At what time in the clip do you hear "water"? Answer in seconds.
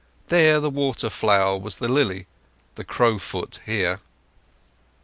0.71-1.11